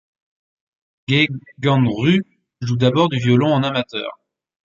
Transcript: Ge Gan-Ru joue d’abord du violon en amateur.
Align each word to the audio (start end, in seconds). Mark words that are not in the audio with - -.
Ge 1.07 1.27
Gan-Ru 1.59 2.21
joue 2.61 2.75
d’abord 2.75 3.07
du 3.09 3.19
violon 3.19 3.53
en 3.53 3.61
amateur. 3.61 4.17